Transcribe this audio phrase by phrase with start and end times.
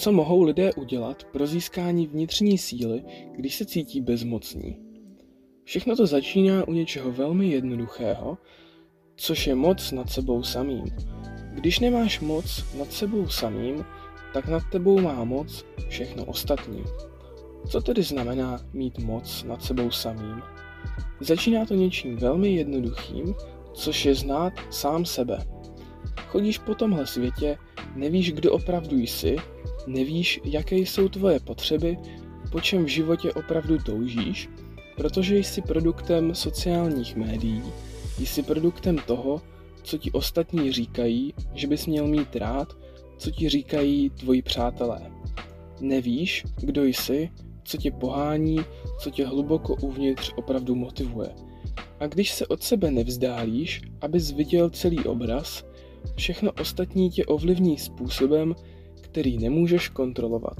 [0.00, 3.02] Co mohou lidé udělat pro získání vnitřní síly,
[3.36, 4.76] když se cítí bezmocní?
[5.64, 8.38] Všechno to začíná u něčeho velmi jednoduchého,
[9.16, 10.84] což je moc nad sebou samým.
[11.54, 13.84] Když nemáš moc nad sebou samým,
[14.32, 16.84] tak nad tebou má moc všechno ostatní.
[17.68, 20.42] Co tedy znamená mít moc nad sebou samým?
[21.20, 23.34] Začíná to něčím velmi jednoduchým,
[23.72, 25.38] což je znát sám sebe.
[26.26, 27.58] Chodíš po tomhle světě,
[27.96, 29.36] nevíš, kdo opravdu jsi,
[29.86, 31.98] nevíš, jaké jsou tvoje potřeby,
[32.52, 34.48] po čem v životě opravdu toužíš,
[34.96, 37.62] protože jsi produktem sociálních médií,
[38.18, 39.42] jsi produktem toho,
[39.82, 42.76] co ti ostatní říkají, že bys měl mít rád,
[43.18, 45.00] co ti říkají tvoji přátelé.
[45.80, 47.30] Nevíš, kdo jsi,
[47.64, 48.58] co tě pohání,
[49.00, 51.28] co tě hluboko uvnitř opravdu motivuje.
[52.00, 55.64] A když se od sebe nevzdálíš, abys viděl celý obraz,
[56.16, 58.54] všechno ostatní tě ovlivní způsobem,
[59.10, 60.56] který nemůžeš kontrolovat.